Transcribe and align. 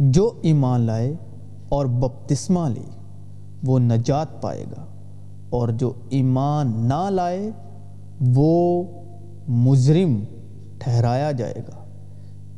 جو 0.00 0.32
ایمان 0.42 0.80
لائے 0.80 1.14
اور 1.68 1.86
بپتسمہ 1.86 2.68
لی 2.68 2.90
وہ 3.62 3.78
نجات 3.78 4.42
پائے 4.42 4.64
گا۔ 4.64 4.86
اور 5.50 5.68
جو 5.68 5.92
ایمان 6.08 6.72
نہ 6.76 7.10
لائے، 7.10 7.50
وہ 8.20 8.82
مجرم 9.48 10.20
ٹھہرایا 10.78 11.32
جائے 11.32 11.54
گا۔ 11.54 11.84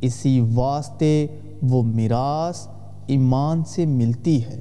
اسی 0.00 0.40
واسطے 0.54 1.26
وہ 1.62 1.82
میراث 1.82 2.68
ایمان 3.06 3.64
سے 3.66 3.86
ملتی 3.86 4.44
ہے، 4.44 4.60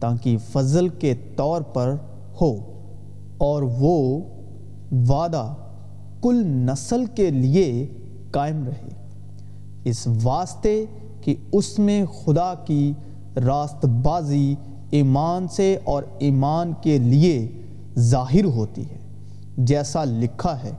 تاکہ 0.00 0.36
فضل 0.52 0.88
کے 0.88 1.14
طور 1.36 1.62
پر 1.62 1.96
ہو۔ 2.40 2.56
اور 3.38 3.62
وہ 3.62 4.20
وعدہ 5.08 5.54
کل 6.22 6.46
نسل 6.46 7.04
کے 7.04 7.30
لیے 7.30 7.86
قائم 8.30 8.64
رہے۔ 8.64 8.88
اس 9.84 10.08
واسطے 10.22 10.84
کہ 11.22 11.34
اس 11.52 11.78
میں 11.78 12.04
خدا 12.04 12.54
کی 12.54 12.92
راست 13.36 13.86
بازی 13.86 14.54
ایمان 14.90 15.48
سے 15.48 15.78
اور 15.84 16.02
ایمان 16.18 16.72
کے 16.82 16.98
لیے 16.98 17.48
ظاہر 17.98 18.44
ہوتی 18.44 18.82
ہے۔ 18.82 18.98
جیسا 19.58 20.04
لکھا 20.04 20.62
ہے 20.62 20.70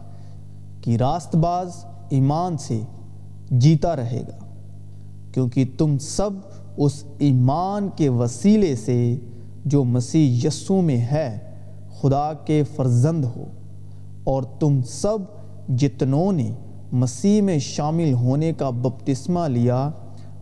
کہ 0.82 0.98
راست 0.98 1.36
باز 1.36 1.86
ایمان 2.10 2.58
سے 2.58 2.80
جیتا 3.52 3.96
رہے 3.96 4.24
گا، 4.28 4.46
کیونکہ 5.32 5.66
تم 5.78 5.98
سب 5.98 6.30
اس 6.78 7.04
ایمان 7.18 7.90
کے 7.96 8.10
وسیلے 8.10 8.76
سے 8.76 9.16
جو 9.66 9.84
مسیح 9.84 10.48
یسو 10.48 10.82
میں 10.82 10.98
ہے، 10.98 11.40
خدا 12.02 12.34
کے 12.34 12.64
فرزند 12.76 13.26
ہو۔ 13.26 13.46
اور 14.24 14.44
تم 14.44 14.80
سب 14.88 15.18
جتنوں 15.78 16.32
نے 16.32 16.52
مسیح 16.92 17.42
میں 17.42 17.60
شامل 17.60 18.14
ہونے 18.14 18.54
کا 18.54 18.70
بپتسمہ 18.70 19.48
لیا 19.48 19.90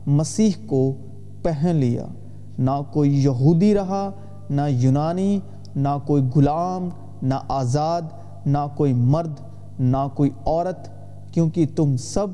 مسیح 0.08 0.52
کو 0.68 0.94
پہن 1.44 1.76
لیا۔ 1.76 2.06
نہ 2.60 2.82
کوئی 2.94 3.24
یہودی 3.24 3.74
رہا، 3.74 4.12
نہ 4.50 4.62
یونانی، 4.70 5.40
نہ 5.76 5.90
کوئی 6.06 6.24
غلام، 6.36 6.90
نہ 7.22 7.34
آزاد، 7.48 8.02
نہ 8.46 8.58
کوئی 8.78 8.94
مرد، 8.94 9.34
نہ 9.80 10.08
کوئی 10.16 10.30
عورت، 10.46 10.90
کیونکہ 11.34 11.66
تم 11.76 11.98
سب 11.98 12.28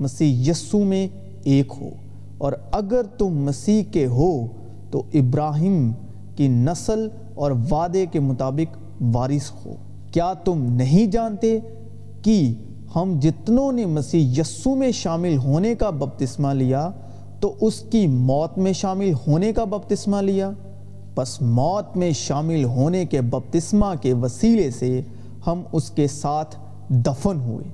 مسیح 0.00 0.50
یسو 0.50 0.84
میں 0.84 1.08
ایک 1.44 1.72
ہو۔ 1.80 1.88
اور 2.38 2.52
اگر 2.72 3.02
تم 3.02 3.28
مسیح 3.28 3.82
کے 3.92 4.06
ہو، 4.06 4.46
تو 4.90 5.02
ابراہیم 5.14 5.92
کی 6.36 6.48
نسل 6.48 7.08
اور 7.34 7.50
وعدے 7.70 8.06
کے 8.06 8.20
مطابق 8.20 8.76
وارث 9.16 9.66
ہو۔ 9.66 9.74
کیا 10.12 10.32
تم 10.32 10.64
نہیں 10.72 11.06
جانتے 11.06 11.58
کہ 12.22 12.54
ہم 12.96 13.18
جتنوں 13.22 13.72
نے 13.72 13.86
مسیح 13.86 14.40
یسو 14.40 14.74
میں 14.74 14.92
شامل 14.92 15.36
ہونے 15.36 15.74
کا 15.74 15.90
بپتسمہ 15.90 16.48
لیا 16.48 16.90
تو 17.40 17.54
اس 17.60 17.80
کی 17.80 18.06
موت 18.06 18.58
میں 18.58 18.72
شامل 18.72 19.12
ہونے 19.26 19.52
کا 19.52 19.64
بپتسمہ 19.64 20.16
لیا۔ 20.16 20.50
پس 21.14 21.42
موت 21.42 21.96
میں 21.96 22.10
شامل 22.12 22.64
ہونے 22.64 23.06
کے 23.06 23.20
بپتسمہ 23.20 23.86
کے 24.00 24.12
وسیلے 24.12 24.70
سے 24.70 25.00
ہم 25.46 25.62
اس 25.72 25.90
کے 25.90 26.06
ساتھ 26.06 26.56
دفن 26.90 27.40
ہوئے، 27.40 27.64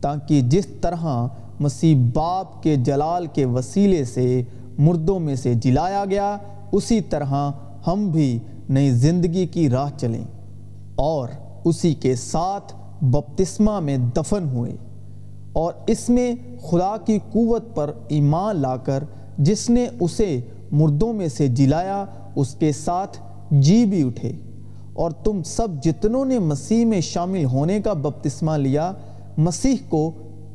تاکہ 0.00 0.40
جس 0.40 0.66
طرح 0.80 1.26
مسیح 1.60 1.96
باپ 2.14 2.62
کے 2.62 2.76
جلال 2.76 3.26
کے 3.26 3.44
وسیلے 3.44 4.04
سے 4.04 4.42
مردوں 4.78 5.20
میں 5.20 5.34
سے 5.34 5.54
جلایا 5.54 6.04
گیا، 6.10 6.36
اسی 6.72 7.00
طرح 7.00 7.50
ہم 7.86 8.08
بھی 8.10 8.38
نئی 8.68 8.90
زندگی 8.90 9.46
کی 9.46 9.70
راہ 9.70 9.90
چلیں 9.96 10.24
اور 10.94 11.28
اسی 11.64 11.94
کے 11.94 12.14
ساتھ 12.14 12.72
بپتسمہ 13.02 13.80
میں 13.80 13.96
دفن 13.96 14.48
ہوئے۔ 14.52 14.76
اور 15.52 15.72
اس 15.86 16.08
میں 16.08 16.34
خدا 16.62 16.96
کی 17.04 17.18
قوت 17.32 17.76
پر 17.76 17.92
ایمان 18.08 18.56
لا 18.56 18.76
کر 18.76 19.04
جس 19.38 19.70
نے 19.70 19.86
اسے 20.00 20.40
مردوں 20.70 21.12
میں 21.12 21.28
سے 21.28 21.48
جلایا، 21.48 22.04
اس 22.36 22.54
کے 22.54 22.72
ساتھ 22.72 23.18
جی 23.50 23.84
بھی 23.84 24.02
اٹھے۔ 24.02 24.32
اور 24.92 25.10
تم 25.10 25.42
سب 25.42 25.68
جتنوں 25.82 26.24
نے 26.24 26.38
مسیح 26.38 26.84
میں 26.84 27.00
شامل 27.00 27.44
ہونے 27.44 27.80
کا 27.80 27.92
بپتسمہ 27.92 28.52
لیا، 28.52 28.92
مسیح 29.38 29.76
کو 29.88 30.10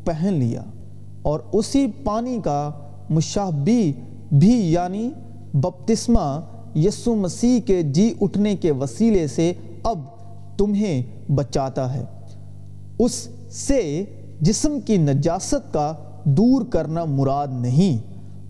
پہن 0.06 0.34
لیا۔ 0.34 0.63
اور 1.22 1.40
اسی 1.53 1.88
پانی 2.03 2.40
کا 2.44 2.72
مشابہ 3.09 4.01
بھی 4.35 4.72
یعنی 4.72 5.12
بپتسمہ 5.53 6.40
یسو 6.75 7.16
مسیح 7.16 7.59
کے 7.59 7.81
جی 7.81 8.13
اٹھنے 8.22 8.56
کے 8.56 8.72
وسیلے 8.72 9.28
سے 9.28 9.53
اب 9.84 10.00
تمہیں 10.57 11.03
بچاتا 11.31 11.94
ہے۔ 11.94 12.06
اس 13.00 13.28
سے 13.50 14.06
جسم 14.45 14.79
کی 14.79 14.97
نجاست 14.97 15.73
کا 15.73 15.93
دور 16.23 16.65
کرنا 16.65 17.03
مراد 17.05 17.47
نہیں، 17.51 17.97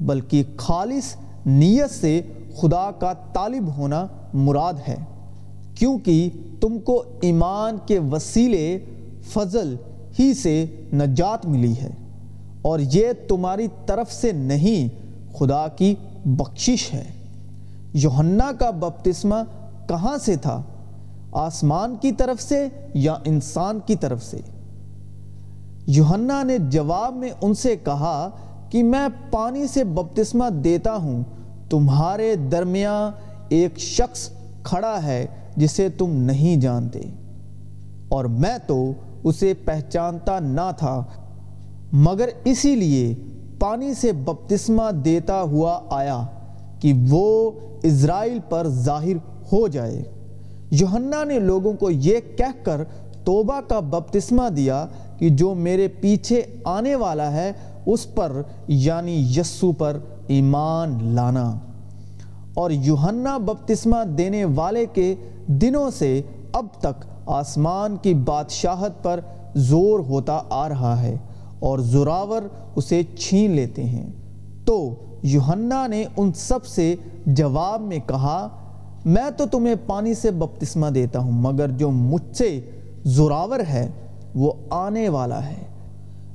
بلکہ 0.04 0.44
خالص 0.58 1.16
نیت 1.46 1.92
سے 1.92 2.22
خدا 2.58 2.90
کا 2.92 3.14
طالب 3.34 3.68
ہونا 3.78 4.06
مراد 4.34 4.74
ہے۔ 4.88 4.96
کیونکہ 5.76 6.30
تم 6.62 6.78
کو 6.80 7.04
ایمان 7.22 7.78
کے 7.86 8.00
وسیلے 8.12 8.78
فضل 9.34 9.76
ہی 10.20 10.34
سے 10.34 10.66
نجات 10.94 11.46
ملی 11.46 11.74
ہے، 11.82 11.90
اور 12.62 12.80
یہ 12.92 13.12
تمہاری 13.28 13.68
طرف 13.86 14.12
سے 14.14 14.32
نہیں، 14.32 14.88
خدا 15.38 15.68
کی 15.68 15.94
بخشش 16.26 16.88
ہے۔ 16.94 17.04
یوحنا 17.94 18.52
کا 18.60 18.70
بپتسمہ 18.70 19.36
کہاں 19.88 20.18
سے 20.18 20.36
تھا؟ 20.36 20.62
آسمان 21.32 21.96
کی 22.02 22.12
طرف 22.12 22.42
سے 22.42 22.68
یا 22.94 23.16
انسان 23.26 23.80
کی 23.86 23.96
طرف 23.96 24.24
سے؟ 24.24 24.38
یوحنا 25.88 26.44
نے 26.44 26.58
جواب 26.58 27.16
میں 27.16 27.30
ان 27.42 27.54
سے 27.54 27.76
کہا 27.76 28.30
کہ 28.70 28.84
میں 28.84 29.08
پانی 29.32 29.68
سے 29.68 29.84
بپتسمہ 29.84 30.50
دیتا 30.50 30.96
ہوں، 30.96 31.24
تمہارے 31.70 32.36
درمیان 32.36 33.12
ایک 33.50 33.80
شخص 33.80 34.30
کھڑا 34.64 35.04
ہے 35.04 35.26
جسے 35.56 35.90
تم 35.90 36.10
نہیں 36.12 36.56
جانتے۔ 36.62 37.02
اور 38.10 38.26
میں 38.26 38.58
تو 38.68 38.92
اسے 39.24 39.54
پہچانتا 39.66 40.40
نہ 40.40 40.72
تھا، 40.78 41.04
مگر 41.92 42.30
اسی 42.44 42.76
لیے 42.76 43.16
پانی 43.60 43.94
سے 43.94 44.12
بپتسمہ 44.12 44.92
دیتا 44.92 45.42
ہوا 45.42 45.82
آیا 45.90 46.26
کہ 46.80 46.94
وہ 47.10 47.52
اسرائیل 47.84 48.40
پر 48.50 48.68
ظاہر 48.68 49.16
ہو 49.52 49.68
جائے۔ 49.68 50.04
یوحنا 50.72 51.24
نے 51.24 51.40
لوگوں 51.40 51.74
کو 51.74 51.92
یہ 51.92 52.20
کہہ 52.38 52.66
کر 52.66 52.84
توبہ 53.24 53.62
کا 53.68 53.80
بپتسمہ 53.80 54.50
دیا 54.50 54.86
کہ 55.24 55.30
جو 55.30 55.54
میرے 55.54 55.88
پیچھے 55.88 56.42
آنے 56.64 56.96
والا 56.96 57.32
ہے، 57.32 57.52
اس 57.86 58.16
پر 58.16 58.42
یعنی 58.68 59.26
یسو 59.38 59.72
پر 59.72 59.98
ایمان 60.28 60.98
لانا۔ 61.02 61.60
اور 62.54 62.72
یوحنا 62.72 63.38
بپتسمہ 63.38 64.04
دینے 64.06 64.46
والے 64.46 64.86
کے 64.94 65.16
دنوں 65.48 65.92
سے 65.92 66.22
اب 66.54 66.66
تک 66.80 67.06
آسمان 67.26 67.96
کی 68.02 68.14
بادشاہت 68.14 69.04
پر 69.04 69.20
زور 69.56 70.00
ہوتا 70.00 70.42
آ 70.50 70.70
رہا 70.70 71.02
ہے 71.02 71.16
اور 71.60 71.80
زوراور 71.80 72.42
اسے 72.76 73.02
چھین 73.20 73.52
لیتے 73.52 73.84
ہیں۔ 73.84 74.10
تو 74.66 74.96
یوحنا 75.24 75.88
نے 75.88 76.04
ان 76.18 76.32
سب 76.36 76.66
سے 76.66 76.96
جواب 77.26 77.82
میں 77.82 78.00
کہا، 78.08 78.48
میں 79.06 79.30
تو 79.38 79.46
تمہیں 79.46 79.76
پانی 79.88 80.14
سے 80.14 80.32
بپتسمہ 80.32 80.88
دیتا 80.88 81.20
ہوں، 81.20 81.32
مگر 81.32 81.68
جو 81.70 81.92
مجھ 81.92 82.38
سے 82.38 82.62
زوراور 83.04 83.60
ہے 83.60 83.90
وہ 84.36 84.54
آنے 84.70 85.10
والا 85.10 85.46
ہے۔ 85.46 85.64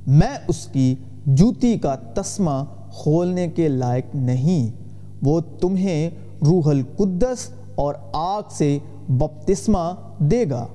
میں 0.07 0.37
اس 0.47 0.65
کی 0.65 0.95
جوتی 1.25 1.77
کا 1.77 1.95
تسمہ 1.95 2.63
کھولنے 3.03 3.47
کے 3.47 3.67
لائق 3.67 4.15
نہیں۔ 4.15 4.83
وہ 5.23 5.39
تمہیں 5.59 6.09
روح 6.45 6.69
القدس 6.69 7.49
اور 7.75 7.93
آگ 8.13 8.41
سے 8.51 8.77
بپتسمہ 9.09 9.93
دے 10.19 10.49
گا۔ 10.49 10.65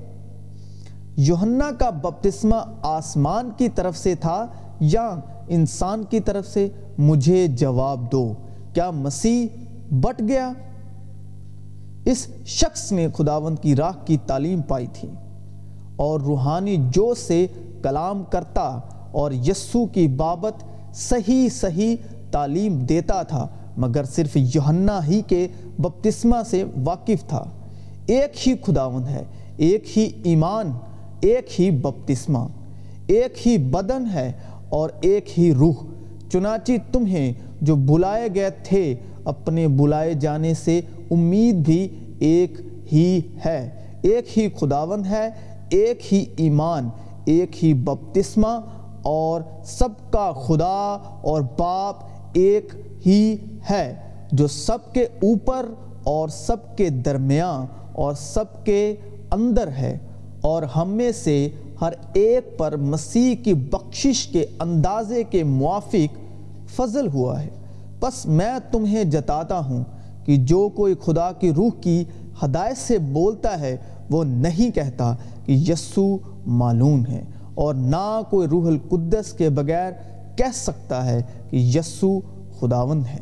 یوحنا 1.16 1.70
کا 1.78 1.90
بپتسمہ 1.90 2.56
آسمان 2.82 3.50
کی 3.56 3.68
طرف 3.68 3.96
سے 3.96 4.14
تھا 4.14 4.46
یا 4.80 5.16
انسان 5.48 6.04
کی 6.10 6.20
طرف 6.20 6.46
سے؟ 6.46 6.68
مجھے 6.98 7.46
جواب 7.46 8.12
دو، 8.12 8.32
کیا 8.72 8.90
مسیح 8.90 9.46
بٹ 9.90 10.22
گیا؟ 10.28 10.52
اس 12.04 12.26
شخص 12.46 12.92
نے 12.92 13.08
خداوند 13.16 13.58
کی 13.58 13.76
راہ 13.76 13.92
کی 14.04 14.16
تعلیم 14.26 14.62
پائی 14.62 14.86
تھی۔ 14.92 15.08
اور 15.96 16.20
روحانی 16.20 16.76
جوش 16.90 17.18
سے 17.18 17.46
کلام 17.82 18.24
کرتا 18.30 18.80
اور 19.12 19.30
یسو 19.32 19.86
کی 19.86 20.08
بابت 20.08 20.64
صحیح 20.94 21.48
صحیح 21.48 21.96
تعلیم 22.30 22.78
دیتا 22.78 23.22
تھا، 23.22 23.48
مگر 23.76 24.04
صرف 24.04 24.36
یوحنا 24.36 25.06
ہی 25.06 25.22
کے 25.26 25.48
بپتسمہ 25.78 26.36
سے 26.46 26.64
واقف 26.84 27.28
تھا۔ 27.28 27.44
ایک 28.06 28.48
ہی 28.48 28.54
خداوند 28.62 29.08
ہے، 29.08 29.24
ایک 29.56 29.98
ہی 29.98 30.10
ایمان، 30.24 30.70
ایک 31.20 31.60
ہی 31.60 31.70
بپتسمہ، 31.70 32.38
ایک 33.06 33.48
ہی 33.48 33.58
بدن 33.58 34.04
ہے 34.14 34.32
اور 34.68 34.90
ایک 35.00 35.38
ہی 35.38 35.54
روح۔ 35.54 35.74
چنانچہ 36.32 36.72
تمہیں 36.92 37.32
جو 37.60 37.76
بلائے 37.76 38.28
گئے 38.34 38.50
تھے، 38.50 38.94
اپنے 39.24 39.68
بلائے 39.68 40.14
جانے 40.14 40.54
سے 40.54 40.80
امید 41.10 41.54
بھی 41.54 41.88
ایک 42.18 42.52
ہی 42.92 43.20
ہے۔ 43.46 43.70
ایک 44.02 44.38
ہی 44.38 44.48
خداوند 44.48 45.06
ہے 45.06 45.28
ایک 45.68 46.14
ہی 46.14 46.24
ایمان، 46.36 46.88
ایک 47.24 47.64
ہی 47.64 47.74
بپتسمہ 47.74 48.60
اور 49.02 49.40
سب 49.64 50.12
کا 50.12 50.32
خدا 50.32 50.98
اور 51.22 51.42
باپ 51.58 51.96
ایک 52.32 52.74
ہی 53.06 53.36
ہے، 53.70 53.94
جو 54.32 54.46
سب 54.46 54.78
کے 54.92 55.02
اوپر 55.02 55.66
اور 56.02 56.28
سب 56.28 56.76
کے 56.76 56.88
درمیان 56.88 57.66
اور 57.92 58.14
سب 58.14 58.64
کے 58.64 58.94
اندر 59.30 59.68
ہے۔ 59.68 59.98
اور 60.40 60.62
ہم 60.62 60.88
میں 60.88 61.12
سے 61.12 61.48
ہر 61.80 61.92
ایک 62.12 62.58
پر 62.58 62.76
مسیح 62.76 63.34
کی 63.44 63.54
بخشش 63.54 64.26
کے 64.26 64.46
اندازے 64.58 65.22
کے 65.24 65.44
موافق 65.44 66.18
فضل 66.70 67.08
ہوا 67.08 67.42
ہے۔ 67.42 67.48
بس 68.00 68.26
میں 68.26 68.58
تمہیں 68.72 69.04
جتاتا 69.04 69.58
ہوں 69.58 69.84
کہ 70.24 70.36
جو 70.36 70.68
کوئی 70.68 70.94
خدا 71.04 71.32
کی 71.32 71.52
روح 71.52 71.70
کی 71.80 72.04
ہدایت 72.44 72.76
سے 72.76 72.98
بولتا 72.98 73.60
ہے 73.60 73.76
وہ 74.10 74.24
نہیں 74.24 74.70
کہتا 74.70 75.16
کہ 75.44 75.52
یسو 75.52 76.16
معلوم 76.46 77.06
ہے 77.06 77.24
اور 77.54 77.74
نہ 77.74 78.20
کوئی 78.30 78.48
روح 78.48 78.66
القدس 78.66 79.32
کے 79.32 79.50
بغیر 79.50 79.92
کہہ 80.36 80.52
سکتا 80.54 81.06
ہے 81.06 81.22
کہ 81.50 81.56
یسو 81.56 82.20
خداوند 82.60 83.06
ہے۔ 83.06 83.20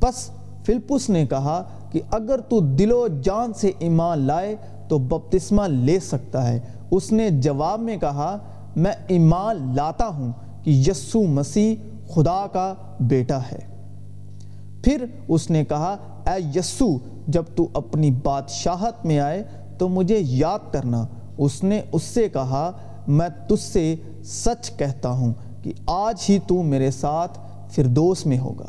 پس 0.00 0.30
فلپس 0.66 1.10
نے 1.10 1.26
کہا 1.26 1.62
کہ 1.90 2.00
اگر 2.10 2.38
تو 2.38 2.60
دل 2.60 2.92
و 2.92 3.06
جان 3.22 3.52
سے 3.52 3.70
ایمان 3.78 4.18
لائے 4.18 4.56
تو 4.88 4.98
بپتسمہ 4.98 5.62
لے 5.62 6.00
سکتا 6.00 6.48
ہے۔ 6.48 6.60
اس 6.90 7.12
نے 7.12 7.30
جواب 7.30 7.80
میں 7.80 7.96
کہا، 7.96 8.38
میں 8.76 8.92
ایمان 9.08 9.72
لاتا 9.76 10.06
ہوں 10.06 10.32
کہ 10.62 10.70
یسو 10.70 11.22
مسیح 11.22 11.74
خدا 12.14 12.46
کا 12.52 12.74
بیٹا 13.00 13.38
ہے۔ 13.38 13.58
پھر 14.84 15.04
اس 15.28 15.50
نے 15.50 15.64
کہا، 15.64 15.96
اے 16.26 16.58
یسو، 16.58 16.88
جب 17.28 17.42
تو 17.56 17.68
اپنی 17.74 18.10
بادشاہت 18.10 19.06
میں 19.06 19.18
آئے 19.18 19.42
تو 19.78 19.88
مجھے 19.88 20.18
یاد 20.20 20.58
کرنا۔ 20.72 21.06
اس 21.38 21.64
نے 21.64 21.80
اس 21.92 22.02
سے 22.02 22.28
کہا، 22.28 22.72
میں 23.06 23.28
تجھ 23.48 23.60
سے 23.60 23.94
سچ 24.24 24.76
کہتا 24.76 25.10
ہوں 25.10 25.32
کہ 25.62 25.72
آج 25.86 26.14
ہی 26.28 26.38
تو 26.46 26.62
میرے 26.62 26.90
ساتھ 26.90 27.38
فردوس 27.70 28.26
میں 28.26 28.38
ہوگا۔ 28.38 28.66